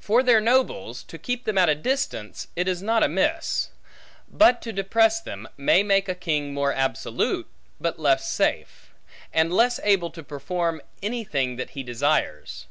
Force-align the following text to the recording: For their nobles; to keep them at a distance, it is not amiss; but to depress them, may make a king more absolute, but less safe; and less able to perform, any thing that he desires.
For 0.00 0.24
their 0.24 0.40
nobles; 0.40 1.04
to 1.04 1.16
keep 1.16 1.44
them 1.44 1.56
at 1.56 1.68
a 1.68 1.76
distance, 1.76 2.48
it 2.56 2.66
is 2.66 2.82
not 2.82 3.04
amiss; 3.04 3.68
but 4.28 4.60
to 4.62 4.72
depress 4.72 5.20
them, 5.20 5.48
may 5.56 5.84
make 5.84 6.08
a 6.08 6.14
king 6.16 6.52
more 6.52 6.72
absolute, 6.74 7.46
but 7.80 7.96
less 7.96 8.28
safe; 8.28 8.92
and 9.32 9.52
less 9.54 9.78
able 9.84 10.10
to 10.10 10.24
perform, 10.24 10.82
any 11.04 11.22
thing 11.22 11.54
that 11.54 11.70
he 11.70 11.84
desires. 11.84 12.66